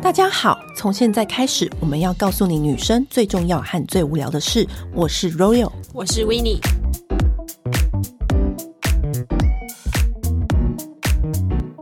[0.00, 4.66] 大家好，从现在开始，我们要告诉你女生最重要和最无聊的事。
[4.94, 6.58] 我是 Royal，我是 Winnie。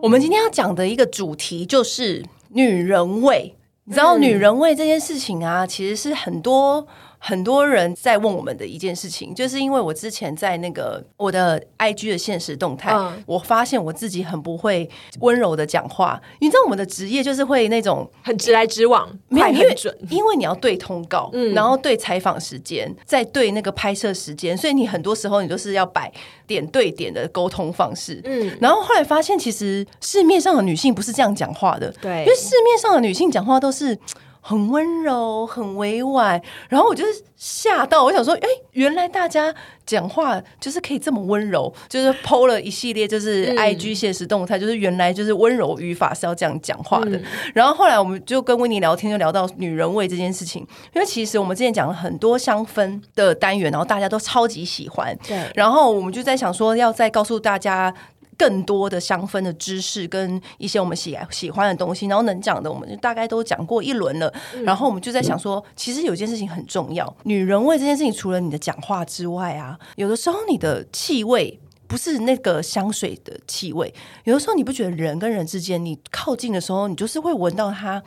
[0.03, 3.55] 我们今天要讲的一个主题就是女人味。
[3.85, 6.87] 你知道女人味这件事情啊，其实是很多。
[7.27, 14.89] 很多人在问我们的一件事情，就是因为我之前在那个我的 IG 的现实动态，嗯、我发现我自己很不会
[15.19, 16.23] 温柔的讲话。
[16.39, 26.13] 你知道我们的职业就是会那种很直来直往，快很准，因为你要对通告，嗯、然后对采访时间，再对那个拍摄时间，所以你很多时候你都是要摆
[26.47, 28.21] 点对点的沟通方式。
[28.25, 33.99] 嗯，然后后来发现，其实市面上的女性不是这样讲话的，对，因为市面上的女性讲话都是。
[34.47, 39.53] 很温柔，很委婉，然后我就吓到，我想说，哎，原来大家
[39.85, 47.17] 讲话就是可以这么温柔，就是 PO 了一系列，就是 IG 现实动态，嗯、就是原来就是温柔语法是要这样讲话的。
[47.17, 47.25] 嗯、
[47.55, 57.93] 然后后来我们就跟温妮聊天，就聊到女人味这件事情，因为其实我们之前讲了很多香氛的单元，然后大家都超级喜欢，对，然后我们就在想说，要再告诉大家。
[58.37, 64.33] 更多的香氛的知识跟一些我们喜喜欢的东西，然后能讲的我们就大概都讲过一轮了。
[64.55, 73.95] 嗯、然后我们就在想说，其实有件事情很重要，女人味这件事情，除了你的讲话之外啊，有的时候你的气味不是那个香水的气味，
[74.25, 78.03] 有的时候你不觉得人跟人之间，你靠近的时候，你就是会闻到它。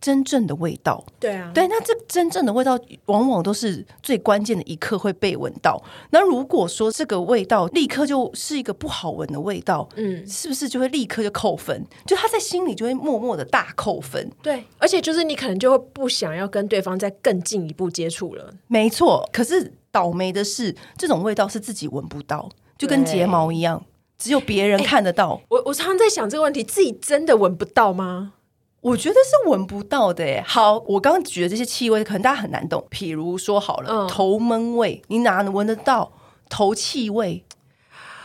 [0.00, 5.82] 真正的味道，对啊，对，那这真正的味道往往都是最关键的一刻会被闻到。
[6.10, 11.84] 那如果说这个味道立刻就是一个不好闻的味道，嗯，是不是就会立刻就扣分？
[12.06, 14.30] 就他在心里就会默默的大扣分。
[14.42, 18.52] 对，而且就是你可能就会不想要跟对方再更进一步接触了。
[18.68, 23.84] 没错，可是倒霉的是，这种味道是自己闻不到，就跟睫毛一样，
[24.16, 25.40] 只有别人看得到。
[25.48, 28.34] 我我常常在想这个问题，自己真的闻不到吗？
[28.80, 30.42] 我觉得是闻不到的耶。
[30.46, 32.86] 好，我刚刚举的这些气味，可能大家很难懂。
[32.90, 36.12] 譬如说，好了，嗯、头闷味，你哪能闻得到？
[36.48, 37.44] 头气味，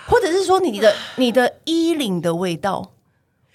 [0.07, 2.93] 或者是说你的你的衣领的味道，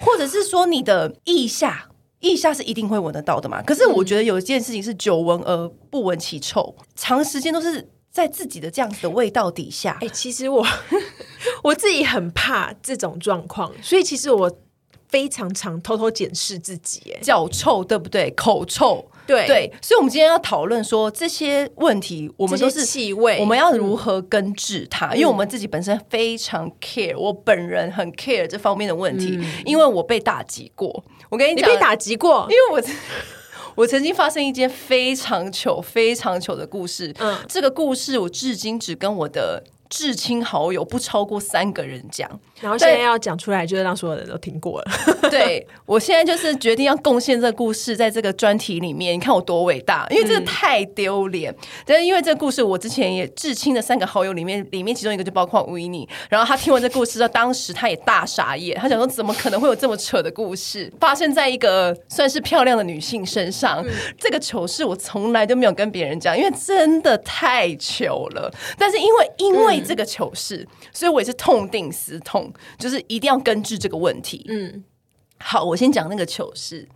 [0.01, 1.89] 或者是说你的腋下，
[2.21, 3.63] 腋下是一定会闻得到的嘛？
[3.63, 9.93] 可是我觉得有一件事情是久闻而不闻其臭，长时间都是在自己的这样子的味道底下。
[10.01, 10.67] 哎、欸，其实我
[11.63, 14.59] 我自己很怕这种状况，所以其实我。
[15.09, 18.31] 非常常偷偷检视自己，哎，脚臭对不对？
[18.33, 25.09] 口臭，对对，所以，我们今天要讨论说这些问题，我们都是气味，我们要如何根治它？
[25.15, 31.05] 嗯、因为我们自己本身非常 care，我本人很 care 这方面的问题，嗯、因为我被打击过。
[31.31, 32.83] 我跟你讲，你被打击过，因为我
[33.83, 37.15] 我曾经发生一件非常糗、非常糗的故事。
[37.19, 39.65] 嗯，这个故事我至今只跟我的。
[39.91, 42.29] 至亲好友不超过三个人讲，
[42.61, 44.91] 然后现在要讲出来，就是让所有人都听过了。
[45.31, 51.53] 对，我现在就是决定要贡献这个故事在这个专题里面，你看我多伟大，因为这个太丢脸。
[51.53, 56.09] 嗯、但是因为这个故事，我之前也至亲的三个好友里面，里面其中一个就包括维尼。
[56.29, 63.85] 然后他听完这故事，到当时他也大傻眼，他想说怎么可能会有这么扯的故事发生在一个算是漂亮的女性身上？
[63.87, 68.53] 嗯、这个糗事我从来都没有跟别人讲，因为真的太糗了。
[68.77, 72.48] 但是因为因为这个糗事，所以我也是痛定思痛，
[72.79, 74.45] 就是一定要根治这个问题。
[74.49, 74.85] 嗯，
[75.39, 76.89] 好，我先讲那个糗事，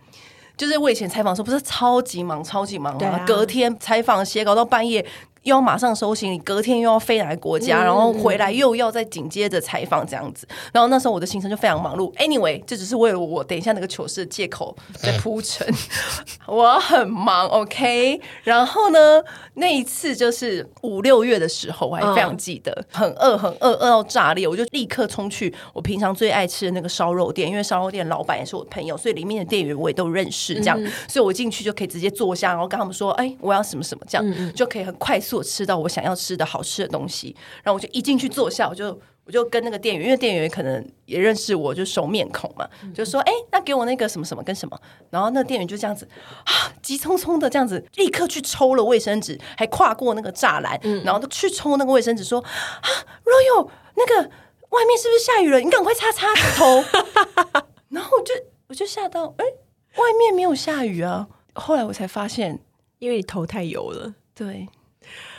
[0.55, 5.05] 就是我以前采访的时候，不是超级忙，超级忙啊，隔天采访写稿到半夜。
[5.43, 10.47] 又要马上收行李，隔天又要飞来国家，然后回来又要再紧接着采访这样子。
[10.71, 12.13] 然后那时候我的行程就非常忙碌。
[12.15, 15.67] Anyway，这只是为了我等一下那个糗事的借口在铺陈。
[16.47, 18.19] 我很忙，OK。
[18.43, 19.21] 然后呢，
[19.55, 30.55] 那一次就是五六月的时候，我还非常记得，很饿，很饿，饿到炸裂，我就立刻冲去我平常最爱吃的那个烧肉店，因为烧肉店老板也是我的朋友，所以里面的店员我也都认识。
[30.55, 46.07] 这样，所以我进去就可以直接坐下，然后跟他们说：“哎，我要什么什么，这样就可以很快速。”做吃到我想要吃的好吃的东西，然后我就一进去坐下，我就我就跟那个店员，因为店员可能也认识我，就熟面孔嘛，就说：“哎、欸，那给我那个什么什么跟什么。”然后那个店员就这样子
[46.43, 52.87] 啊，急匆匆的这样子，立刻去抽了卫生纸，还跨过那个栅栏，嗯、然后都去抽那个卫生纸，说：“啊
[53.25, 54.29] ，Royal，那个
[54.69, 55.59] 外面是不是下雨了？
[55.59, 56.83] 你赶快擦擦头。
[57.89, 58.33] ”然后我就
[58.67, 59.51] 我就吓到，哎、欸，
[59.99, 61.27] 外面没有下雨啊。
[61.55, 62.59] 后来我才发现，
[62.99, 64.13] 因为你头太油了。
[64.35, 64.67] 对。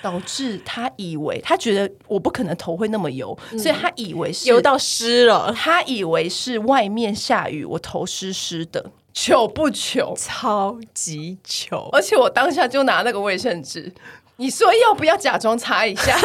[0.04, 5.50] 导致他以为他觉得我不可能头会那么油，嗯、所以他以为是油到湿了。
[5.56, 8.84] 他以为是外面下雨，我头湿湿的，
[9.14, 10.14] 糗不糗？
[10.14, 11.88] 超级糗！
[11.90, 13.90] 而且我当下就拿那个卫生纸，
[14.36, 16.14] 你说要不要假装擦一下？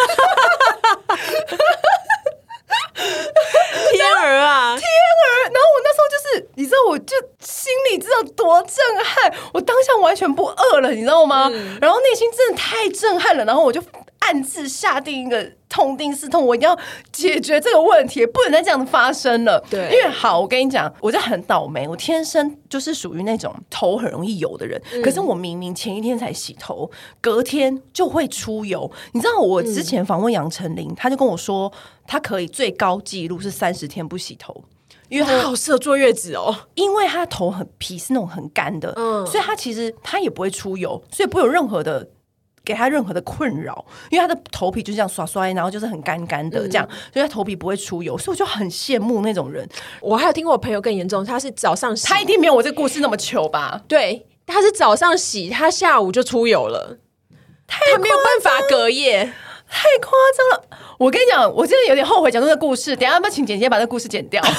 [3.94, 5.26] 天儿啊， 天儿！
[5.44, 7.16] 然后我那时候就是，你知道我就
[7.60, 11.50] 心里知道多震撼，我当下完全不饿了，你知道吗？
[11.52, 13.84] 嗯、然后内心真的太震撼了，然后我就
[14.20, 16.78] 暗自下定一个痛定思痛，我一定要
[17.12, 19.62] 解决这个问题，不能再这样子发生了。
[19.70, 26.90] 对，因为好，我跟你讲，我就很倒霉，我天生就是属于那种头很容易油的人，嗯、可是我明明前一天才洗头，
[27.20, 28.90] 隔天就会出油。
[29.12, 31.70] 你知道，我之前访问杨丞琳，他就跟我说，
[32.08, 34.64] 他可以最高纪录是三十天不洗头。
[35.10, 42.08] 因为他好适合坐月子哦，因为他的头很皮，是那种很干的，嗯，所以他其实他也不会出油，所以不会有任何的
[42.64, 49.68] 给他任何的困扰，因为他的头皮就这样刷刷，然后就是很干干的这样，嗯、所以他头皮不会出油，所以我就很羡慕那种人。
[50.00, 53.82] 我还有听过我朋友更严重，他是早上洗，他一定没有我这个故事那么糗吧？
[53.88, 57.00] 对，他是早上洗，他下午就出油了，
[57.66, 59.34] 他没有办法隔夜。
[59.70, 60.64] 太夸张了！
[60.98, 62.96] 我跟你讲，我真的有点后悔讲这个故事。
[62.96, 64.42] 等一下要不要请姐姐把这个故事剪掉？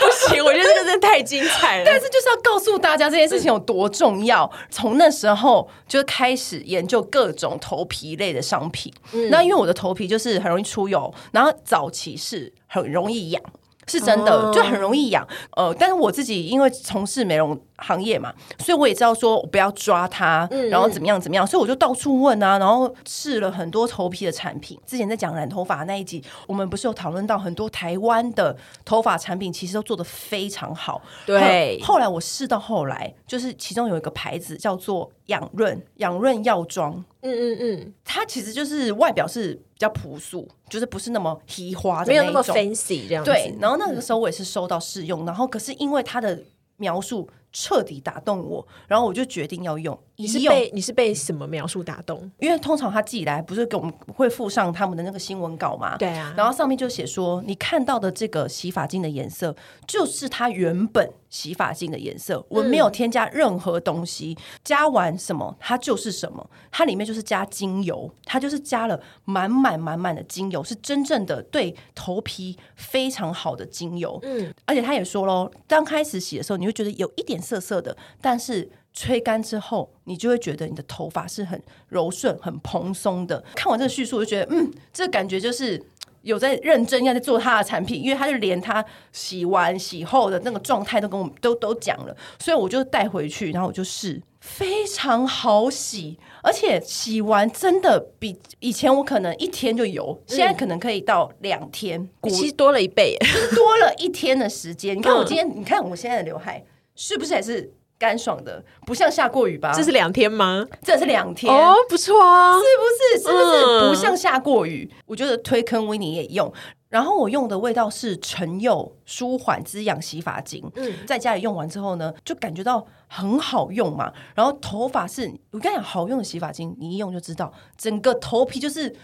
[0.00, 1.84] 不行，我觉得这个真的太精彩了。
[1.84, 4.50] 但是就是要告诉大家这件事情有多重要。
[4.70, 8.92] 从那时候就开始研究各种头皮类的商品。
[9.12, 13.42] 嗯、那因为我的头皮就是很容易出油，然后早期是很容易痒。
[13.90, 15.26] 是真的，就很容易痒。
[15.56, 24.78] 呃，但是我自己因为从事美容行业嘛，所以我也知道说我不要抓它，然后怎么样怎么样，所以我就到处问啊，然后试了很多头皮的产品。
[24.86, 31.02] 之前在讲染头发那一集，我们不是有讨论到很多台湾的头发产品，其实都做得非常好。
[31.26, 36.92] 对，后来我试到后来，就是其中有一个牌子叫做养润养润药妆。
[37.22, 43.30] 嗯嗯嗯，它其实就是外表是比较朴素，就是不是那么提花的那种，没有那么 fancy 这样子。
[43.30, 46.38] 对，然后那个时候我也是收到试用，嗯、然后可是因为它的
[46.76, 47.28] 描述。
[47.52, 49.98] 彻底打动我，然后我就决定要用。
[50.16, 52.30] 你是被你是被什么描述打动？
[52.38, 55.96] 因为通常他寄来不是给我们会附上他们的那个新闻稿吗？
[55.96, 56.34] 对啊。
[56.36, 59.56] 然后上面就写说，你看到的这个洗发精的颜色
[59.86, 66.50] 就是它原本洗发精的颜色，我没有添加任何东西，嗯、加完什么它就是什么。
[66.70, 74.18] 它里面就是加精油，它就是加了满满满满的精油，是真正的对头皮非常好的精油。
[74.22, 77.39] 嗯，而且他也说喽，刚开始洗的时候，你会觉得有一点。
[77.40, 83.42] 涩涩的，但是吹干之后，你就会觉得你的头发是很柔顺、很蓬松的。
[83.54, 85.80] 看完这个叙述，我就觉得，嗯，这感觉就是
[86.22, 103.16] 有在认真要在做他的产品，因为他就连他洗完洗后的那个状态都跟我们都都讲了，所以我就带回去，然后我就试，非常好洗，而且洗完真的比以前我可能一天就油，现在可能可以到两天，嗯、其实多了一倍，
[103.54, 104.94] 多了一天的时间。
[104.98, 106.64] 你看我今天，嗯、你看我现在的刘海。
[107.02, 108.62] 是不是还是干爽的？
[108.84, 109.72] 不像下过雨吧？
[109.74, 110.66] 这是两天吗？
[110.82, 112.84] 这是两天哦，不错啊，是不
[113.18, 113.26] 是？
[113.26, 114.86] 是不是不像下过雨？
[114.92, 116.52] 嗯、我觉得推坑维尼也用，
[116.90, 120.70] 然后我用的味道是橙柚舒缓滋养洗发精。
[120.74, 124.12] 嗯，在家里用完之后呢，就感觉到很好用嘛。
[124.34, 125.22] 然后头发是，
[125.52, 128.94] 我跟你讲，好用的洗发精，你一用就知道，整个头皮就是。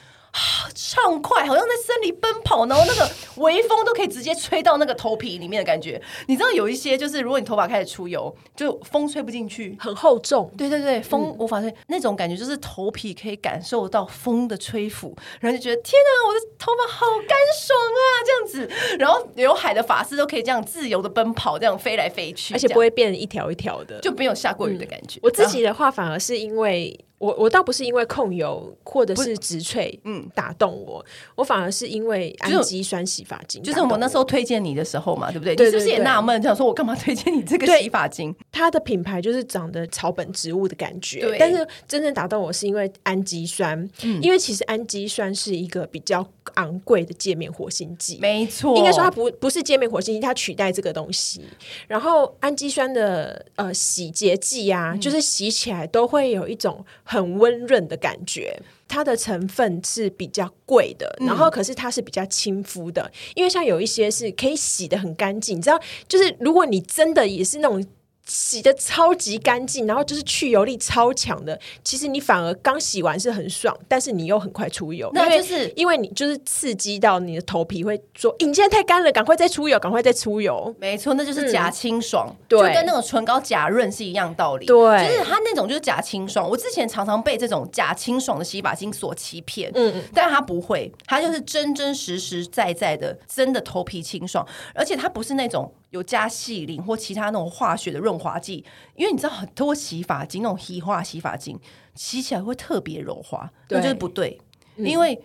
[0.75, 6.01] 畅快，好像在森林奔跑，然后那个微风都可以直接吹到那个头皮里面的感觉。
[6.27, 10.51] 你知道有一些就是，如果你头发开始出油，就风吹不进去，很厚重。
[10.57, 18.97] 对对对，风无法吹，嗯、那种感觉就是头皮可以感受到风的吹拂，然后就觉得天哪，我的头发好干爽啊，这样子。
[18.99, 25.19] 然后刘海的发丝都可以这样自由的奔跑，这样飞来飞去，而且不会变一条一条的，就没有下过雨的感觉。
[25.19, 26.99] 嗯、我自己的话，反而是因为。
[27.19, 35.57] 我我倒不是因为控油或者是植萃嗯打动我，嗯、我反而是因为氨基酸洗发精，就是我那时候推荐你的时候嘛，对不对？
[35.57, 38.35] 对对对，你是不是也纳闷，想说我干嘛推荐你这个洗发精？
[38.53, 41.39] 它的品牌就是长得草本植物的感觉，对。
[41.39, 48.77] 但是真正打动我是因为氨基酸，嗯、因为其实氨基酸是一个比较昂贵的界面活性剂，没错。
[48.77, 51.43] 应该说它不不是界面活性剂，它取代这个东西。
[51.87, 56.85] 然后氨基酸的呃洗洁剂啊，嗯、就是洗起来都会有一种。
[57.09, 67.85] 很温润的感觉，它的成分是比较贵的，然后可是它是比较亲肤的，嗯、因为像有一些是可以洗的很干净，你知道，就是如果你真的也是那种。
[68.27, 71.59] 洗的超级干净，然后就是去油力超强的。
[71.85, 84.67] 其实你反而刚洗完是很爽，但是你又很快出油，那就是因为你就是刺激到你的头皮，会说：“你现在太干了，赶快再出油，赶快再出油。”没错，那就是假清爽，嗯、对，就跟那种唇膏假润是一样道理。
[84.67, 84.75] 对，
[85.07, 86.49] 就是它那种就是假清爽。
[86.49, 95.73] 我之前常常被这种假清爽的洗发精所欺骗，嗯嗯，但它不会，它就是真真实实在在的真的头皮清爽，而且它不是那种。
[95.91, 101.59] 有加细灵或其他那种化学的润滑剂，因为你知道很多洗发精那种洗化洗发精
[101.95, 104.39] 洗起来会特别柔滑，那对就是不对。
[104.77, 105.19] 嗯、因为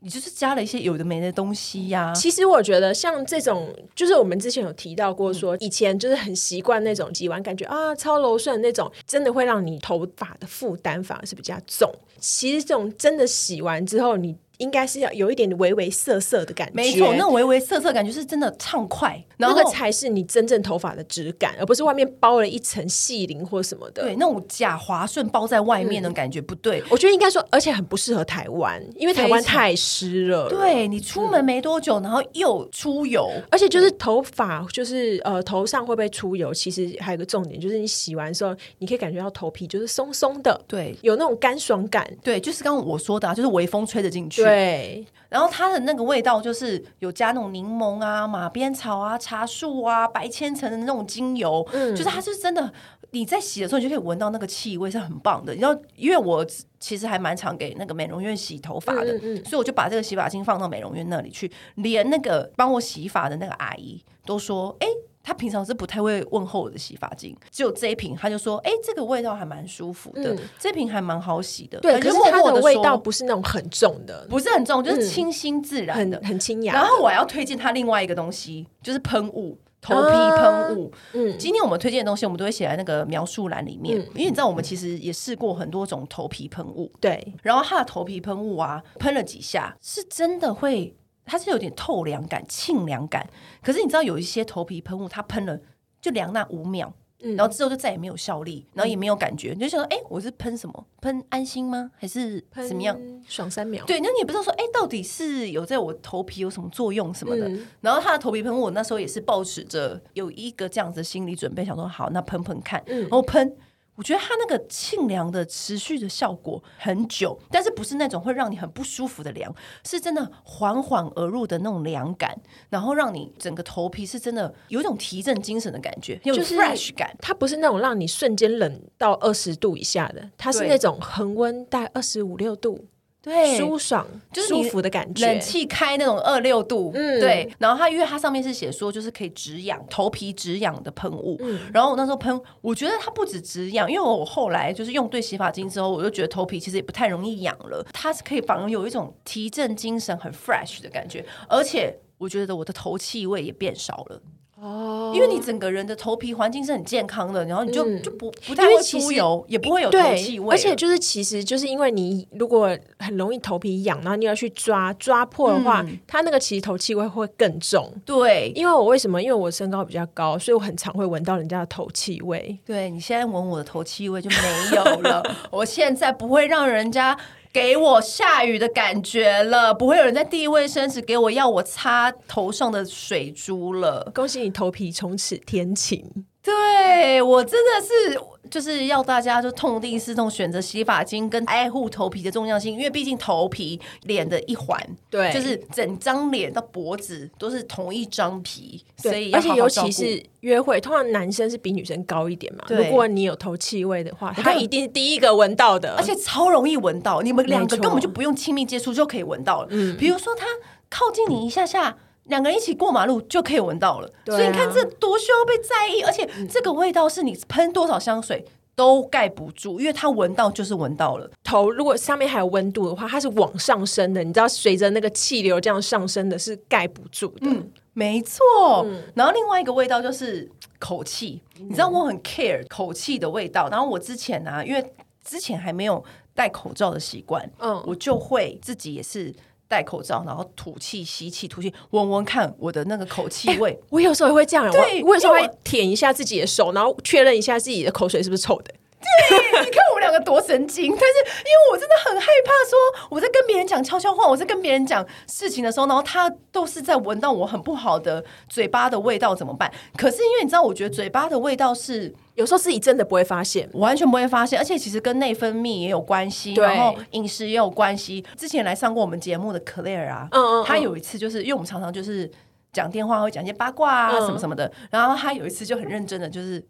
[0.00, 2.14] 你就是加了一些有的没的东西呀、啊。
[2.14, 11.92] 其实我觉得像这种，就是我们之前有提到过，说以前就是很习惯那种洗完感觉啊超柔顺那种，真的会让你头发的负担反而是比较重。
[12.18, 14.36] 其实这种真的洗完之后，你。
[14.58, 24.02] 应该是要有一点微微涩涩的感觉，没错，那种微微涩涩感觉是真的畅快，然后那个才是你真正头发的质感，而不是外面包了一层细鳞或什么的。
[24.02, 26.80] 对，那种假滑顺包在外面的感觉不对。
[26.80, 30.48] 嗯、我觉得应该说，而且很不适合台湾，因为台湾太湿了。
[30.48, 36.52] 对，你出门没多久，然后又出油，而且就是头发，就是呃头上会不会出油？
[36.52, 42.04] 其实还有个重点，就是你洗完的时候，你可以感觉到头皮就是松松的，对，有那种干爽感。
[42.22, 44.47] 对，就是刚刚我说的、啊，就是微风吹着进去。
[44.48, 45.06] 对。
[45.28, 52.72] 然后它的那个味道就是有加那种柠檬啊、马鞭草啊、茶树啊、白千层的那种精油，嗯，就是它是真的，
[53.10, 55.54] 你在洗的时候你就可以闻到那个气味，是很棒的。
[55.56, 56.46] 然后因为我
[56.80, 64.86] 其实还蛮常给那个美容院洗头发的，嗯嗯，所以我就把这个洗发精放到美容院那里去，连那个帮我洗发的那个阿姨都说，哎。
[65.22, 76.72] 他平常是不太会问候我的洗发精，只有这一瓶，他就说：“哎、欸，这个味道还蛮舒服的，嗯、这瓶还蛮好洗的。”对，可是它的味道不是那种很重的，不是很重，就是清新自然的，嗯、很很清雅。
[76.72, 80.90] 然后我要推荐他另外一个东西，就是喷雾，头皮喷雾。
[81.12, 86.90] 嗯，今天我们推荐的东西，我们都会写在那个描述栏里面，嗯、因为你知道，我们其实也试过很多种头皮喷雾。
[87.00, 90.94] 对，然后它的头皮喷雾啊，喷了几下，是真的会，
[91.28, 93.28] 它是有点透凉感、沁凉感。
[93.62, 95.60] 可是你知道，有一些头皮喷雾，它喷了。
[96.00, 96.94] 就凉那五秒，
[97.24, 100.86] 嗯、然后之后就再也没有效力，然后也没有感觉，嗯、你就想说，哎、欸，我是喷什么？
[101.00, 101.90] 喷安心吗？
[101.96, 102.96] 还是怎么样？
[103.26, 103.84] 爽三秒？
[103.84, 107.48] 对，那你也不知道说，哎、欸，到底是有在我头皮有什么作用什么的？
[107.48, 113.56] 嗯、然后它的头皮喷雾，我那时候也是抱持着有一个这样子的心理准备，想说好，那喷喷看，嗯、然后喷。
[113.98, 119.52] 我觉得它那个沁凉的持续的效果很久，但是不是那种会让你很不舒服的凉，
[119.84, 122.40] 是真的缓缓而入的那种凉感，
[122.70, 127.12] 然后让你整个头皮是真的有一种提振精神的感觉，有 fresh 感。
[127.20, 132.86] 它不是那种让你瞬间冷到二十度以下的，它是那种恒温带二十五六度。
[133.20, 137.50] 对，舒爽就是舒服的感觉，冷气开那种二六度，嗯，对。
[137.58, 141.36] 然后它因为它上面是写说，就是可以止痒，头皮止痒的喷雾。
[141.40, 147.84] 嗯，然后我那时候喷，我觉得它不止止痒，因为我后来就是用对洗发精之后，我就觉得头皮其实也不太容易痒了。
[147.92, 154.22] 它是可以反而有一种提振精神、很 fresh 的感觉，而且我觉得我的头气味也变少了。
[154.60, 160.50] 哦，因为你整个人的头皮环境是很健康的，然后你就、嗯、就不不太会出油，也不会有头气味。
[160.50, 167.92] 而且就是其实就是因为你如果很容易头皮痒，然后你要去抓抓破的话，嗯、它那个其实头气味会更重。
[168.04, 169.22] 对，因为我为什么？
[169.22, 172.58] 因为我身高比较高，所以我很常会闻到人家的头气味。
[172.64, 177.16] 对，你现在闻我的头气味就没有了， 我现在不会让人家。
[177.52, 184.10] 给我下雨的感觉了，不会有人在递卫生纸给我要我擦头上的水珠了。
[184.14, 186.26] 恭喜你头皮从此天晴。
[186.48, 202.64] 对，我真的是就是要大家就痛定思痛，选择洗发精跟爱护头皮的重要性，因为毕竟头皮脸的一环，对，就是整张脸到脖子都是同一张皮，所以而且尤其是约会，通常男生是比女生高一点嘛。
[202.66, 209.68] 对如果你有头气味的话，他一定是第一个闻到的，而且超容易闻到，你们两个根本就不用亲密接触就可以闻到了。
[209.70, 210.46] 嗯，比如说他
[210.88, 211.90] 靠近你一下下。
[211.90, 211.98] 嗯
[212.28, 218.44] 两个人一起过马路就可以闻到了，啊、所以你看这多需要被在意，而且这个味道是你喷多少香水
[218.76, 221.28] 都盖不住，因为它闻到就是闻到了。
[221.42, 227.48] 头如果上面还有温度的话，它是往上升的，你知道，随着那个气流这样上升的，是盖不住的。
[227.48, 228.84] 嗯，没错。
[228.84, 233.68] 嗯、然后另外一个味道就是口气，嗯、你知道我很 care 口气的味道。
[233.68, 234.92] 然后我之前呢、啊，因为
[235.24, 236.04] 之前还没有
[236.34, 239.34] 戴口罩的习惯，嗯，我就会自己也是。
[239.68, 243.70] 戴口罩，然后吐气、吸气、吐气，闻闻看我的那个口气味。
[243.70, 248.74] 欸、我有时候也会这样，对我，我有时候会舔一下自己的手，然后确认一下自己的口水是不是臭的。
[249.00, 250.90] 对，你看我们两个多神经。
[250.90, 259.72] 但是因为我真的很害怕，说我在跟别人讲悄悄话，我在跟别人讲事情的时候，然后他都是在闻到我很不好的嘴巴的味道，怎么办？
[259.96, 262.14] 可是因为你知道，我觉得嘴巴的味道是。
[262.34, 268.24] 有时候自己真的不会发现，完全不会发现，而且其实跟内分泌也有关系，然后饮食也有关系。
[268.36, 272.30] 之前来上过我们节目的 Claire 啊，嗯嗯嗯，他有一次就是因为我们常常就是
[272.72, 276.64] 讲电话会讲一些八卦啊什么什么的，嗯、然后他有一次就很认真的就是，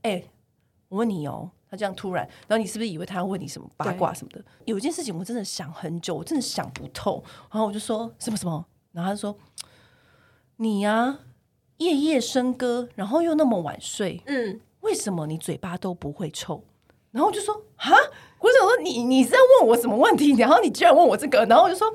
[0.00, 0.30] 哎、欸，
[0.88, 4.44] 我问你哦，他这样突然，然后你是不是以为他要问你什么八卦什么的？
[4.64, 9.36] 有一件事情我真的想很久，我真的想不透，然后我就说什么什么，然后他就说
[10.56, 11.20] 你呀、啊，
[11.78, 14.60] 夜夜笙歌，然后又那么晚睡，嗯。
[14.80, 16.64] 为什么你嘴巴都不会臭？
[17.10, 17.90] 然后我就说啊，
[18.38, 20.32] 我想说你你是在问我什么问题？
[20.36, 21.86] 然后你居然问我这个，然后我就说，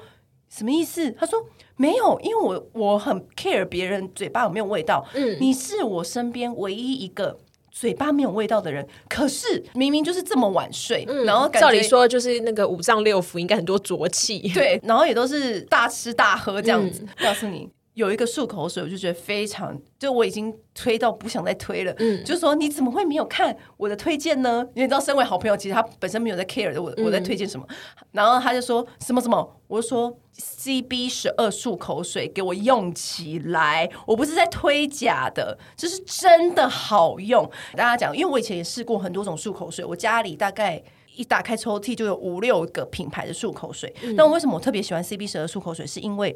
[0.50, 1.12] 什么意思？
[1.14, 1.44] 他说
[1.78, 5.04] 没有，因为我我很 care 别人嘴巴有没有味道。
[5.16, 7.40] 嗯，你是我身边唯一一个
[7.78, 8.88] 嘴巴没有味道的人。
[9.10, 17.02] 可是明明就是这么晚睡，嗯、然后照理说就是那个五脏六腑应该很多浊气，对，然后也都是大吃大喝这样子。
[17.04, 17.70] 嗯、告诉你。
[17.96, 21.94] 有一个漱口水，我就觉得非常，就我已经推到不想再推了。
[21.98, 24.60] 嗯，就说你怎么会没有看我的推荐呢？
[24.76, 27.66] 因为你知道，身为好朋友，其实他本身没有在 care 的，我我在推荐什么。
[27.70, 27.76] 嗯、
[28.12, 37.50] 然后他就说什么什么，我就说 CB 十二漱口水给我用起来，我不是在推假的，这是真的好用。
[37.78, 40.84] 大家讲，因为我以前也试过很多种漱口水，我家里大概
[41.16, 43.96] 一打开抽屉就有五六个品牌的漱口水。
[44.18, 45.88] 那、嗯、为什么我特别喜欢 CB 十二漱口水？
[45.88, 46.36] 是因为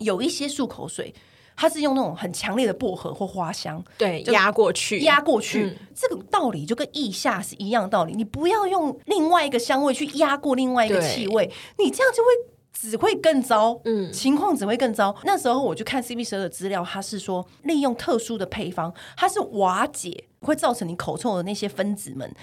[0.00, 1.14] 有一些漱口水，
[1.56, 5.64] 它是用那种很强烈的薄荷或花香，对，压过去，压过去。
[5.64, 8.14] 嗯、这个道理就跟腋下是一样的道理。
[8.14, 12.28] 你不要用另外一个香味去压过另外一个气味，你这样就会
[12.72, 13.78] 只会更糟。
[13.84, 15.14] 嗯，情况只会更糟。
[15.24, 22.34] 那时候我就看 CB 十二的资料，它是说利用特殊的配方，它是瓦解会造成你口臭的那些分子们。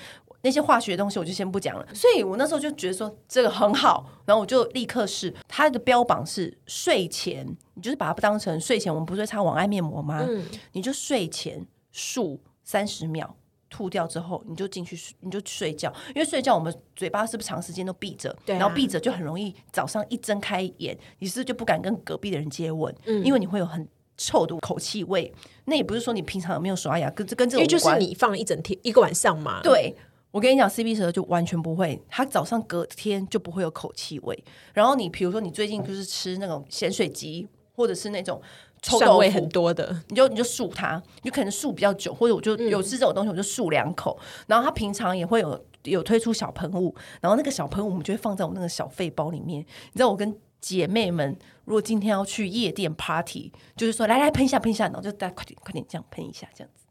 [0.44, 5.34] 那些化学的东西我就先不讲了，所以我那时候就觉得说这个很好，然后我就立刻试。
[5.48, 10.24] 它的标榜是睡前，你就是把它当成睡前，我们不是会擦晚安面膜吗？
[10.26, 13.36] 嗯，你就睡前漱三十秒，
[13.68, 15.92] 吐掉之后你就进去，你就睡觉。
[16.10, 18.34] 因为睡觉我们嘴巴是不是长时间都闭着？
[18.46, 22.96] 对啊，然后闭着就很容易早上一睁开眼，你是不是就不敢跟隔壁的人接吻？
[23.06, 23.86] 嗯，因为你会有很
[24.18, 25.32] 臭的口气味。
[25.66, 29.62] 那也不是说你平常有没有刷牙，跟这跟这个就是你放了一整天一个晚上嘛。
[29.62, 29.96] 对。
[30.30, 34.44] 我跟你讲，CB 十二就完全不会，它早上隔天就不会有口气味。
[34.74, 38.40] 然后你比如说你最近就是吃那种咸水鸡，或者是那种
[38.82, 44.16] 臭豆腐味很多的，你就你就漱它，你可能漱比较久，或者我就有吃这种东西，我就漱两口。
[44.20, 49.62] 嗯、然后它平常也会有有推出小喷雾，然后那个小喷雾我们就会放在我那个小肺包里面。
[49.62, 56.86] 你知道我跟姐妹们，如果今天要去夜店 party，就是说来来喷一下喷一下，然后就大家快点快点这样喷一下这样子。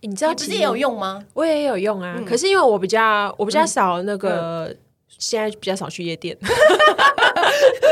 [0.00, 1.24] 你知道其实也有用吗？
[1.34, 6.36] 我也有用啊，嗯、可是因为我比较我比较少那个，嗯、现在比较少去夜店。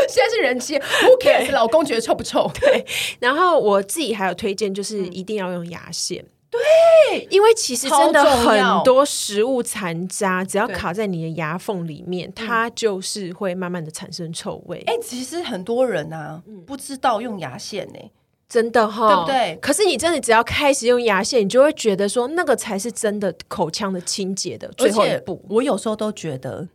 [0.09, 1.51] 现在是人气，Who cares？
[1.53, 2.51] 老公觉得臭不臭？
[2.61, 2.85] 对。
[3.21, 6.25] 然后我自己还有推荐，就是一定要用牙线。
[6.51, 14.83] 对，因为其实真的很多食物残渣，只要卡在你的牙缝里面，它就是会慢慢的产生臭味。
[14.87, 18.13] 哎、欸，其实很多人啊，不知道用牙线呢、欸。
[18.49, 19.59] 真的哈，对不对？
[19.61, 25.45] 可是你真的只要开始用牙线，你就会觉得说，那个才是真的口腔的清洁的最后一步。
[25.49, 26.69] 我有时候都觉得，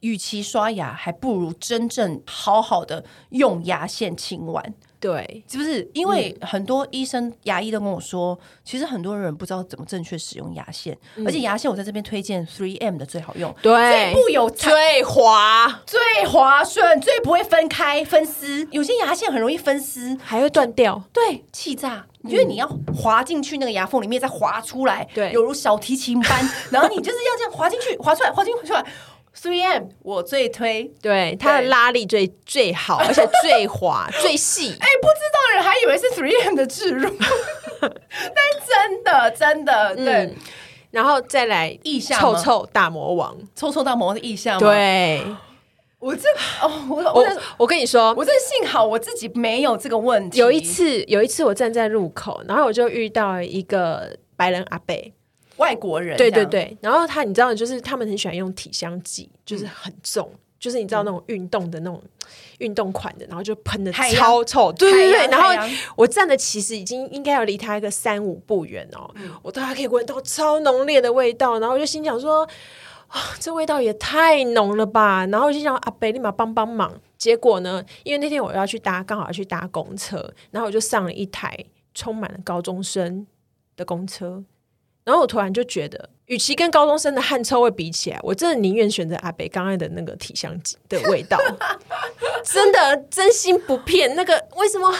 [0.00, 4.74] 与其刷牙，还不如真正好好的用牙线清完。
[5.00, 5.88] 对，是不是？
[5.94, 18.68] 因为很多医生、牙医都跟我说，其实很多人不知道怎么正确使用牙线，而且牙线我在这边推荐 Three M 的最好用，对，最不有最滑、最滑顺、最不会分开分丝。
[18.70, 22.06] 有些牙线很容易分丝，还会断掉，对，气炸。
[22.24, 26.50] 因为你要滑进去那个牙缝里面，再滑出来，对，犹如小提琴般。
[26.70, 28.84] 然后你就是要这样滑进去、滑出来、滑进去、滑出来。
[29.34, 34.70] Three M 我最推，对它的拉力最最好， 而且最滑 最细。
[34.78, 37.08] 哎，不知道的人还以为是 Three M 的置入，
[37.80, 37.90] 但
[38.66, 40.34] 真的真的对。
[40.90, 44.60] 然后再来意象臭臭大魔王，臭臭大魔王的意象吗？
[44.60, 45.22] 对，
[46.00, 46.28] 我这
[46.60, 47.24] 哦，我我
[47.58, 50.40] 我跟你说，我这幸好我自己没有这个问题。
[50.40, 54.94] 有一次，有一次我站在路口，然后我就遇到一个白人阿伯。
[55.60, 62.02] 外国人对对对，然后他你知道，就是他们很喜欢用体香剂，就是很重，嗯、就是你知道那种运动的那种
[62.58, 65.26] 运动款的，然后就喷的超臭，阳对对对。
[65.28, 65.50] 然后
[65.96, 72.48] 我站的其实已经应该要离他一个三五步远哦，嗯、我都还可以闻到超浓烈的味道，然后我就心想说，
[73.08, 75.26] 啊，这味道也太浓了吧！
[75.26, 76.98] 然后我就想阿北立马帮帮忙。
[77.18, 81.54] 结果呢，因为那天我要去搭，刚好要去搭公车，然后我就上了一台
[81.92, 83.26] 充满了高中生
[83.76, 84.42] 的公车。
[85.10, 91.36] 然后我突然就觉得，与其跟高中生的汗臭味比起来，我真的宁愿选择阿北刚才的那个体香剂的味道。
[92.44, 94.14] 真的，真心不骗。
[94.14, 94.94] 那个为什么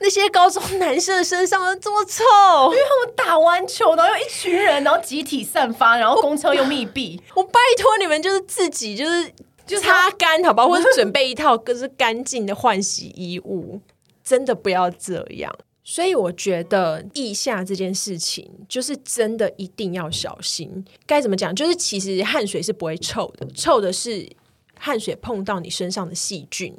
[0.00, 2.24] 那些高中男生的身上都这么臭？
[2.72, 7.22] 因为他们打完球，然后有一群人，然后集体散发，然后公车又密闭。
[7.36, 9.32] 我拜托你们，就是自己就是
[9.64, 10.68] 就擦干好不好？
[10.68, 13.80] 或者准备一套就是干净的换洗衣物，
[14.24, 15.54] 真的不要这样。
[15.84, 20.84] 所以我觉得腋下这件事情，就是真的一定要小心。
[21.06, 21.54] 该怎么讲？
[21.54, 24.30] 就是其实汗水是不会臭的，臭的是
[24.78, 26.72] 汗水碰到你身上的细菌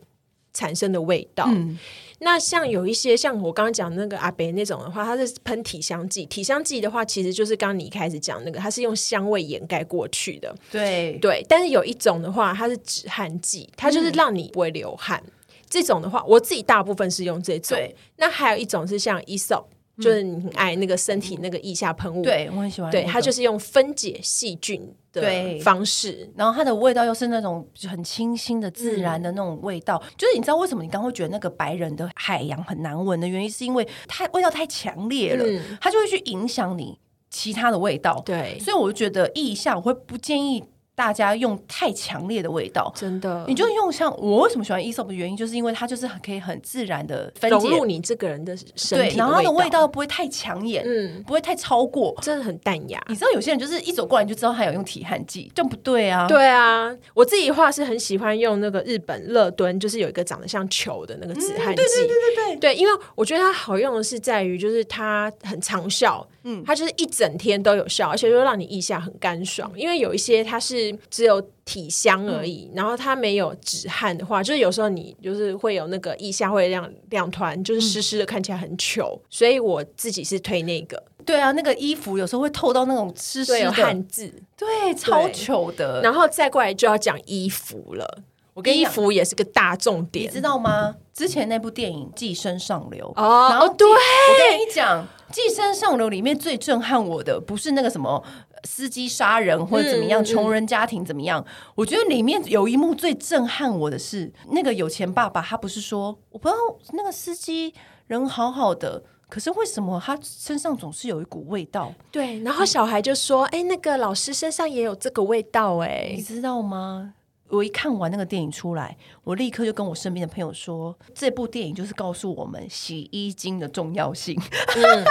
[0.53, 1.45] 产生的味道。
[1.49, 1.77] 嗯、
[2.19, 6.25] 那像有一些像我刚刚讲那个阿北那种的话，它是喷体香剂。
[6.27, 10.55] 体香剂的话，其实就是刚刚你一开始讲那个，它是用香味掩盖过去的。
[10.71, 15.21] 对对，但是有一种的话，它是止汗剂，它就是让你不会流汗。
[15.25, 15.32] 嗯、
[15.73, 17.75] 这种的话，我自己大部分是用这种。
[17.75, 19.63] 对那还有一种是像 Aesop
[19.97, 23.03] 就是你很爱那个身体那个腋下喷雾，对我很喜欢、那个。
[23.03, 29.99] 对，它就是用分解细菌的方式，然后它的味道又是那种很清新的、自然的那种味道。
[30.05, 36.99] 嗯、就是你知道为什么你刚刚会觉得那个白人的海洋很难闻的原因，是因为它味道太强烈了，嗯、它就会去影响你
[37.31, 38.21] 其他的味道。
[38.23, 40.63] 对，所以我就觉得腋下我会不建议。
[40.95, 53.03] 大家用太强烈的味道，真的，你就用像我为什么喜欢 Aesop 的原因，就是因为它就是很可以很自然的融入你这个人的身体的，然后它的味道不会太抢眼，嗯，不会太超过，真的很淡雅。
[53.09, 56.27] 你知道有些人就是一走过来你就知道他有用体汗剂，这不对啊。
[56.27, 69.71] 对啊，我自己的话是很喜欢用那个日本乐敦，就是有一个长得像球的那个止汗剂，嗯，对对对对对，对，因为我觉得它好用的是在于就是它很长效，嗯，它就是一整天都有效，而且又让你腋下很干爽。
[69.75, 79.19] 因为有一些它是只有体香而已，嗯、然后它没有止汗的话，就是有时候你就是会有那个腋下会两两团，就是湿湿的，看起来很糗。
[79.21, 81.01] 嗯、所以我自己是推那个。
[81.25, 86.01] 对啊，那个衣服有时候会透到那种湿湿的汗渍，对，超糗的。
[86.01, 88.19] 然后再过来就要讲衣服了，
[88.53, 90.93] 我跟衣服也是个大重点，你知道吗？
[91.13, 93.95] 之前那部电影《寄生上流》哦，然后对，我
[94.37, 95.01] 跟你讲，
[95.33, 98.21] 《寄生上流》里面最震撼我的不是那个什么。
[98.63, 101.43] 司机杀人或者怎么样，穷、嗯、人家庭怎么样？
[101.45, 101.45] 嗯、
[101.75, 106.57] 我觉得里面有一幕最震撼我的是，那个有钱爸爸，他不是说我不知道
[106.93, 107.73] 那个司机
[108.07, 111.93] 人好好的，可是为什么他身上总是有一股味道？
[112.11, 117.13] 对，然后小孩就说：“哎、嗯，那个老师身上也有这个味道。”哎，你知道吗？
[117.53, 124.35] 我一看完那个电影出来，我立刻就跟我身边的朋友说，这部电影就是告诉我们洗衣精的重要性。
[124.75, 125.05] 嗯，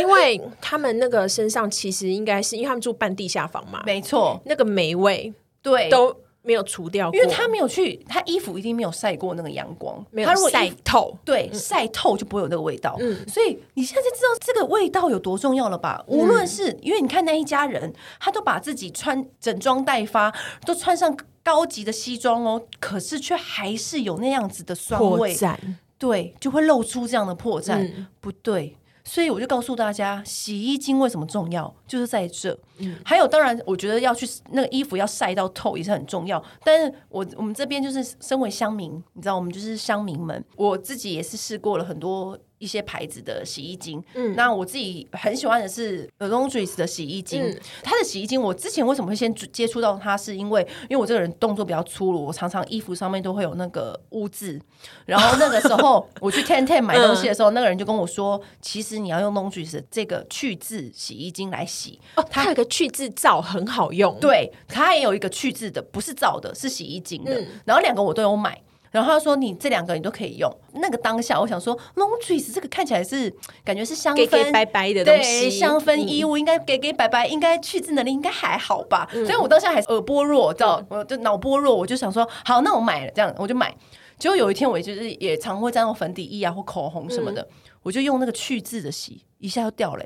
[0.00, 5.88] 因为他们那个身上其实应该是因为他们住半地下房嘛，没错，那个霉味对。
[5.88, 6.14] 都
[6.46, 12.96] 没有除掉过，因为他没有去，他衣服一定没有晒过那个阳光，没有晒透，对，晒透就不会有那个味道。
[13.00, 16.02] 嗯，所以你现在就知道这个味道有多重要了吧？
[16.06, 20.32] 无论是因为你看那一家人，他都把自己穿整装待发，
[20.64, 25.58] 都穿上高级的西装哦，可是却还是有那样子的酸味，破，
[25.98, 28.76] 对，就会露出这样的破绽，嗯、不对。
[29.08, 32.58] 所以我就告诉大家，洗衣精为什么重要，就是在这。
[32.78, 36.42] 嗯、还有，当然，我觉得要去那个衣服要晒到透也是很重要。
[36.64, 42.36] 但是我我们这边就是身为乡民，你知道，我们就是乡民们，我自己也是试过了很多。
[42.58, 47.42] 一些牌子的洗衣精，嗯，那我自己很喜欢的是 Laundries 的洗衣精。
[47.42, 54.60] 嗯、它的洗衣精，我之前为什么会先接触到它，是因为因为我这个人动作比较粗鲁，我常常衣服上面都会有那个污渍。
[55.04, 62.00] 然后那个时候 我去 Ten Ten 买东西的时候，嗯、那个人就跟我说，其实你要用 Laundries 的这个去渍洗衣精来洗。
[62.16, 67.38] 哦，它有个去渍皂很好用，对，它也有一个去渍的，不是皂的，是洗衣精的。
[67.38, 68.60] 嗯、然后两个我都有买。
[68.96, 73.30] 然后他说：“你这两个你都可以用。”那个当下，我想说，Laundries 这个看起来是
[73.62, 79.06] 感觉是香氛，白白的东西，对，香氛衣物应该给给白白，应该去渍能力应该还好吧？
[79.12, 80.82] 嗯、所以我当下还是耳波弱，知道？
[80.88, 83.74] 我就脑波弱，我就想说，好，那我买了，这样我就买。
[84.18, 87.48] 结果有一天，我就是也常会沾到粉底液啊或口红什么的，嗯、
[87.82, 90.04] 我就用那个去渍的洗，一下就掉了。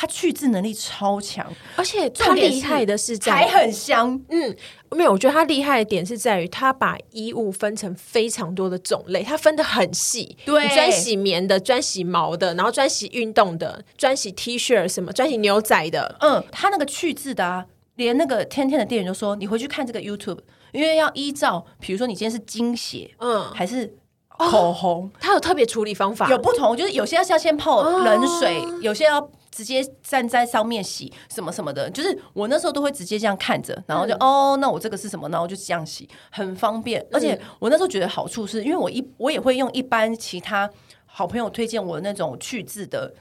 [0.00, 4.22] 它去渍能力超强，而且它厉害的是在还很香。
[4.28, 4.56] 嗯，
[4.92, 10.38] 没有，我觉得它厉害的点是在于它把衣物分成非常多的种类，它分的很细。
[10.44, 16.14] 对，专洗棉的，专洗毛的，然后专洗运动的，专洗 T 恤什么，专洗牛仔的。
[16.20, 20.38] 嗯，它那个去渍的啊，连那个天天的店员都说，你回去看这个 YouTube，
[20.70, 23.96] 因为要依照，比如说你今天是精血，嗯，还是
[24.28, 29.28] 口红，它有特别处理方法，有不同，就是有些是要先泡冷水，有些要。
[29.50, 35.28] 直接站在上面洗什么什么的，就是我那时候都会直接这样看着，然后就、嗯、哦，那我这个是什么？
[35.28, 37.04] 然后就这样洗，很方便。
[37.10, 40.70] 而且我那时候觉得好处是因为我一我也会用一般其他
[41.06, 43.14] 好朋友推荐我的那种去渍的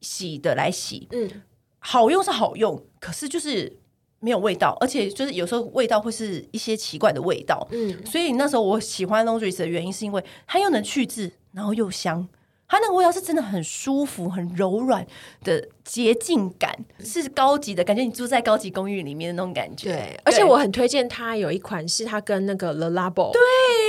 [0.00, 1.42] 洗的来洗，嗯，
[1.78, 3.78] 好用是好用，可是就是
[4.20, 12.26] 没有味道，而且就是有时候味道会是一些奇怪的味道，嗯，所以那时候我喜欢 Laundries 的原因是因为它又能去渍，然后又香。
[12.66, 15.06] 它那个味道是真的很舒服、很柔软
[15.42, 18.02] 的洁净感，是高级的感觉。
[18.02, 19.92] 你住在高级公寓里面的那种感觉。
[19.92, 23.40] 对，而且我很推荐它有一款是它跟那个 Le Labo 对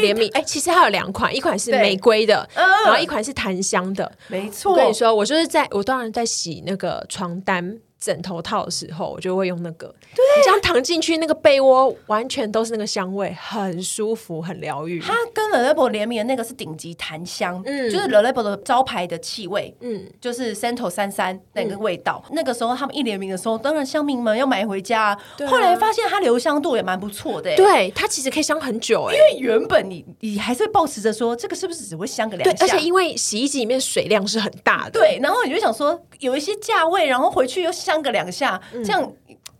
[0.01, 0.29] 联名。
[0.33, 4.11] 哎，其实它有两款，一款是玫瑰的，然后一款是檀香的。
[4.27, 4.73] 没错。
[4.73, 7.79] 我跟你说，我就是在我当然在洗那个床单。
[8.06, 9.88] 枕头套的时候，我就会用那个。
[10.15, 15.00] 对，你这样躺进去，那个被窝完全都是那个香味，很舒服，很疗愈。
[15.00, 22.24] 它跟 Le Labo 联名的那个是顶级檀香，嗯，就是 Le Labo 的招牌的气味，嗯，就是 Scento 三三那个味道。
[22.28, 25.06] 嗯、那个时候他们一联名的时候，当然香民们要买回家。
[25.06, 32.65] 啊、后来发现它留香度也蛮不错的，对，它其实可以香很久，哎，因为原本你你还是会抱持着说，这个是不是只会香个两下？
[32.65, 39.12] 而且因为洗衣机里面水量是很大的，对，然后你就想说有一些价位，然后回去又香个两下，这样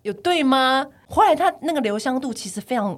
[0.02, 0.86] 有对吗？
[1.08, 2.98] 后来它那个留香度其实非常。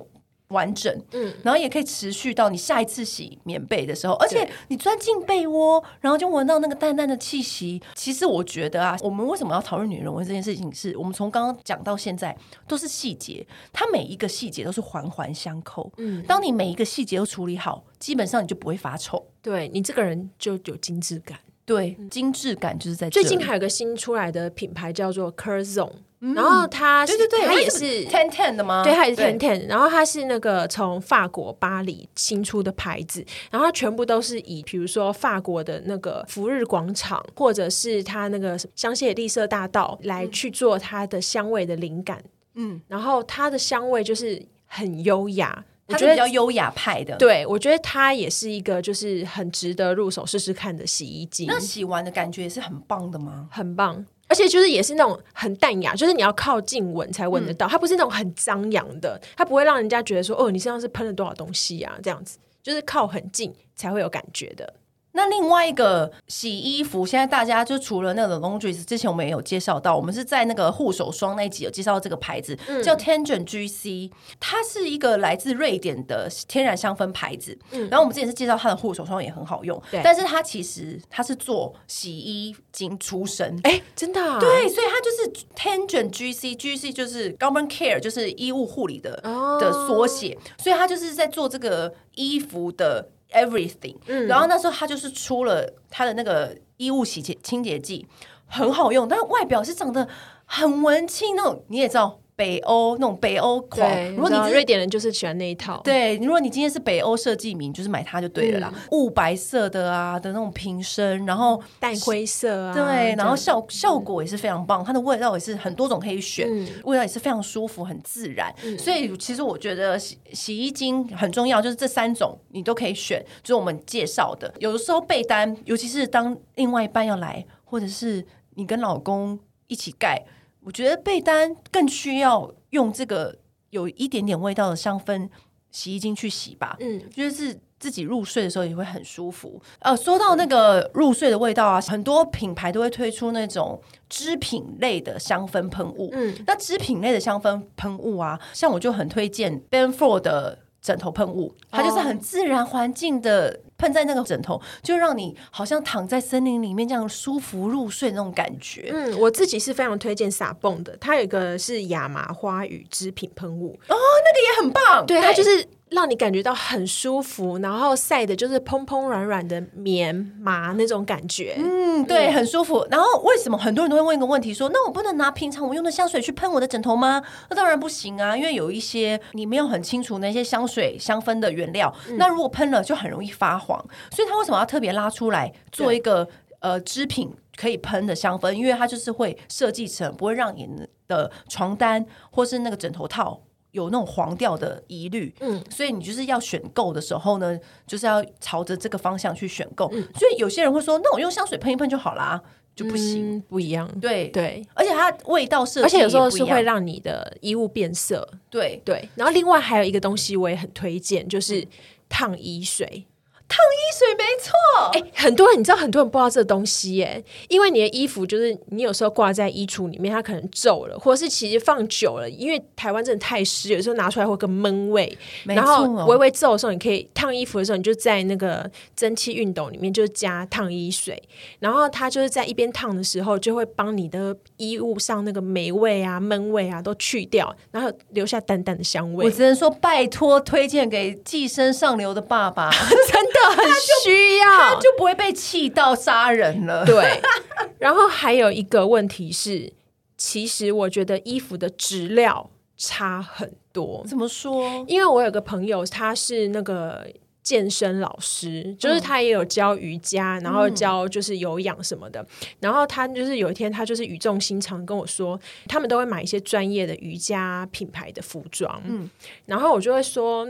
[0.52, 7.82] 完整，嗯，然后也可以持续到你下一次洗棉被的时候，而且你钻进被窝，然后就闻到那个淡淡的气息。
[7.96, 10.92] 其实我觉得啊，我们为什么要讨论女人味这件事情是？
[10.92, 12.34] 是我们从刚刚讲到现在
[12.66, 15.92] 都是细节，它每一个细节都是环环相扣。
[15.98, 21.38] 嗯，当你每一个细节都处理好，基本上你就不会发臭，对你这个人就有精致感。
[21.68, 23.22] 对，精致感就是在这。
[23.22, 25.92] 最近还有个新出来的品牌叫做 Curzon，
[26.34, 28.86] 然后它是对对对，它也是 Ten Ten 的吗？
[28.86, 42.24] 对，它也是 Ten Ten，然后它是那个从法国巴黎新出的牌子，然后它全部都是以比如说法国的那个福日广场，或者是它那个香榭丽舍大道来去做它的香味的灵感，
[42.56, 45.66] 嗯，然后它的香味就是很优雅。
[45.88, 51.46] 我觉得比较优雅派的，对，我觉得它也是一个就是很值得入手试试看的洗衣机。
[51.48, 53.48] 那洗完的感觉也是很棒的吗？
[53.50, 64.74] 很棒，而且就是也是那种很淡雅，就是你要靠近闻才闻得到，嗯、它不是那种很张扬的，它不会让人家觉得说哦，你身上是喷了多少东西啊，这样子，就是靠很近才会有感觉的。
[65.18, 77.58] 那另外一个洗衣服，现在大家就除了那个 Laundries，之前我们也有介绍到，我们是在那个护手霜那一集有介绍到这个牌子，嗯、叫 Tangent GC，它是一个来自瑞典的天然香氛牌子。
[77.72, 80.00] 嗯、然后我们之前是介绍它的护手霜也很好用，对。
[80.04, 93.10] 但是它其实它是做洗衣精出身，哎，真的、啊，对，所以它就是 Tangent GC，GC 就是 Government Care，就是衣物护理的、哦、的缩写，所以它就是在做这个衣服的。
[93.32, 98.08] Everything，、嗯、然后那时候他就是出了他的那个衣物洗洁清洁剂，
[98.46, 100.08] 很好用，但是外表是长得
[100.46, 102.20] 很文青那种，你也知道。
[102.38, 105.82] 北欧那种北欧狂，如果你瑞典人就是喜欢那一套。
[105.84, 108.72] 对，如果你今天是北欧设计迷，就是买它就对了啦。
[108.92, 116.48] 雾白色的啊的那种瓶身，然后淡灰色啊，对，然后效效果也是非常棒，它的味道也是很多种可以选，
[116.84, 118.54] 味道也是非常舒服，很自然。
[118.78, 124.54] 所以其实我觉得洗洗衣精很重要，就是这三种你都可以选，就是我们介绍的。
[124.60, 128.24] 有的时候被单，尤其是当另外一半要来，或者是
[128.54, 130.24] 你跟老公一起盖。
[130.68, 133.34] 我觉得被单更需要用这个
[133.70, 135.30] 有一点点味道的香氛
[135.72, 139.62] 洗衣精去洗吧，嗯，就是自己入睡的时候也会很舒服。
[139.80, 150.60] 呃，说到那个入睡的味道啊，很多品牌都会推出那种织品类的香氛喷雾，嗯，那织品类的香氛喷雾啊，像我就很推荐 Ben For 的。
[150.80, 158.90] 枕头喷雾，它就是很自然环境的喷在那个枕头，就让你好像躺在森林里面这样舒服入睡那种感觉。
[158.92, 165.06] 嗯，我自己是非常推荐撒蹦的，它有一个是亚麻花语织品喷雾，哦，那个也很棒。
[165.06, 165.68] 对，对它就是。
[165.90, 171.56] 让你感觉到很舒服，然后晒的就是蓬蓬软软的棉麻那种感觉。
[171.58, 172.86] 嗯，对，很舒服。
[172.92, 177.24] 然后为什么很多人都会问一个问题说，说那我不能拿平常我用的香水去喷我的枕头吗？
[177.50, 183.80] 那当然不行啊，因为有一些你没有很清楚那些香水香氛的原料，嗯、那如果喷了就很容易发黄。
[184.12, 186.28] 所以它为什么要特别拉出来做一个
[186.60, 188.52] 呃织品可以喷的香氛？
[188.52, 190.68] 因为它就是会设计成不会让你
[191.08, 193.42] 的床单或是那个枕头套。
[193.78, 199.88] 有那种黄掉的疑虑，嗯，所以你就是要选购的时候呢，就是要朝着这个方向去选购。
[199.94, 202.42] 嗯，所以有些人会说，那我用香水喷一喷就好啦，
[202.76, 203.88] 就不行，嗯，不一样。
[204.02, 204.30] 对。
[204.30, 208.28] 对，而且它味道是，而且有时候是会让你的衣物变色。
[208.50, 208.82] 对。
[208.84, 211.66] 对，然后另外还有一个东西我也很推荐，就是
[212.10, 213.06] 烫衣水。
[213.50, 214.52] 烫衣水没错，
[214.94, 231.22] 哎、欸，很多人你知道，很多人不知道这个东西耶，因为你的衣服就是你有时候挂在衣橱里面，它可能皱了，或者是其实放久了，因为台湾真的太湿，有时候拿出来会有个闷味，哦、然后微微皱的时候，你可以烫衣服的时候，你就在那个蒸汽熨斗里面就加烫衣水，
[231.60, 239.26] 然后它就是在一边烫的时候，就会帮你的衣物上那个霉味啊、闷味啊都去掉，然后留下淡淡的香味。
[239.26, 242.70] 我只能说拜托推荐给寄生上流的爸爸，
[243.10, 243.37] 真的。
[243.56, 243.66] 很
[244.04, 246.86] 需要，他就不会被气到杀人了。
[246.86, 247.22] 对，
[247.80, 249.74] 然后还有一个问题是，
[250.18, 254.04] 其实我觉得衣服的质料差很多。
[254.08, 254.86] 怎么说？
[254.88, 257.08] 因为我有个朋友，他是那个
[257.44, 262.26] 健身老师，就是他也有教瑜伽，然后教就是有氧什么的。
[262.60, 268.82] 然后他就是有一天，他就是语重心长跟我说，他们都会买一些专业的瑜伽品牌的服装。
[268.86, 269.10] 嗯，
[269.46, 270.48] 然后我就会说。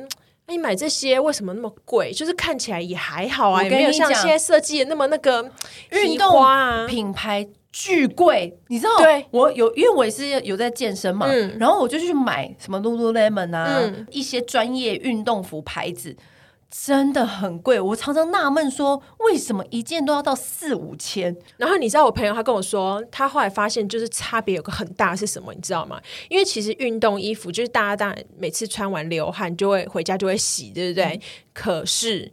[0.50, 2.12] 你买这些为什么那么贵？
[2.12, 5.50] 就是看起来也还好啊，也没有像现在设计的那么那个
[5.92, 8.58] 运动啊，品牌巨贵。
[8.68, 8.98] 你知道？
[8.98, 16.16] 对，我有，因为我也是有在健身嘛，嗯、然后我就去买什么 Lululemon 啊，嗯、一些专业运动服牌子。
[16.70, 21.36] 真的很贵，我常常纳闷说，为什么一件都要到四五千？
[21.56, 26.00] 然后你知道我朋友他跟我说，他后来发现就是差别有个很大是什么，你知道吗？
[26.30, 31.06] 因为其实运动衣服就是大家当然每次穿完流汗就会回家就会洗，对不对？
[31.06, 31.22] 嗯、
[31.54, 32.32] 可是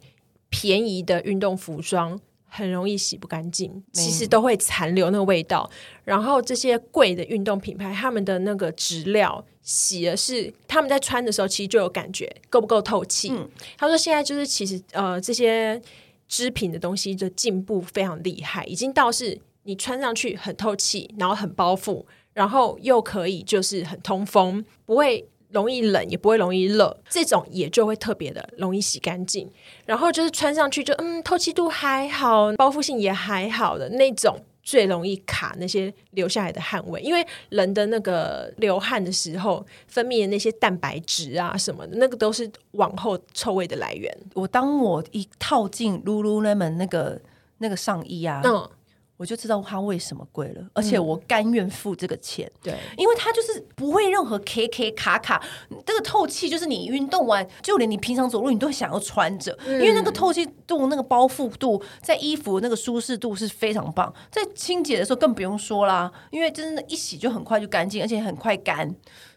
[0.49, 2.19] 便宜的运动服装。
[2.55, 5.69] 很容易洗不干净，其实都会残留那个味道。
[6.03, 13.29] 然后这些贵的运动品牌，他们的那个质料洗的是他们在穿的时候，其实就有感觉够不够透气。
[13.31, 15.81] 嗯、他说现在就是其实呃这些
[16.27, 25.27] 织品的东西的进步非常厉害，已经到是你穿上去很透气，然后很包覆，然后又可以就是很通风，不会。
[25.51, 29.49] 容易冷也不会容易热，这种也就会特别的容易洗干净。
[29.85, 36.99] 然后就是穿上去就嗯，透气度还好，包覆性也还好的那种，最容易卡那些留下来的汗味。
[37.01, 44.15] 因为人的那个流汗的时候分泌的那些蛋白质啊什么的，那个都是往后臭味的来源。
[44.33, 47.21] 我当我一套进 Lululemon 那个
[47.59, 48.69] 那个上衣啊，嗯。
[49.17, 52.51] 我就知道它为什么贵了，而且我甘愿付这个钱。
[52.61, 55.41] 对、嗯，因为它就是不会任何 K K 卡卡，
[55.85, 64.13] 这个透气就是你运动完，就连你平常走路你都想要穿着，嗯、因为那个透气度、那个包覆度，在衣服那个舒适度是非常棒。
[64.29, 68.93] 在清洁的时候更不用说啦，因为真的，一洗就很快就干净，而且很快干。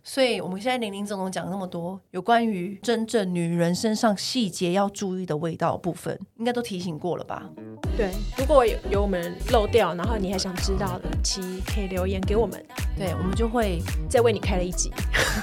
[0.09, 7.45] 所以我们现在林林总总讲那么多有关于真正女人身上细节要注意的味道的部分，应该都提醒过了吧？
[7.95, 12.59] 对，如果有有我们漏掉，然后你还想知道的，其可以留言给我们，
[12.97, 14.91] 对，我们就会再为你开了一集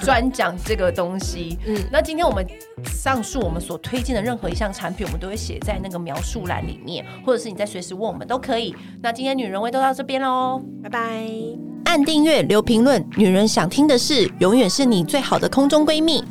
[0.02, 1.56] 专讲这个东西。
[1.64, 2.44] 嗯，那今天我们
[2.86, 8.74] 上述我们所推荐的任何一项产品，我们都会写在那个描述栏里面，或者是你再随时问我们都可以。
[9.00, 11.30] 那今天女人味都到这边喽，拜拜。
[11.84, 16.24] 按订阅，留评论，女人想听的事，永远是你最好的空中闺蜜。